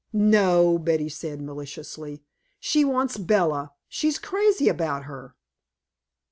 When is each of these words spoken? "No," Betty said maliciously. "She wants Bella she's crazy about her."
"No," 0.13 0.79
Betty 0.79 1.09
said 1.09 1.43
maliciously. 1.43 2.23
"She 2.59 2.83
wants 2.83 3.17
Bella 3.19 3.73
she's 3.87 4.17
crazy 4.17 4.67
about 4.67 5.03
her." 5.03 5.35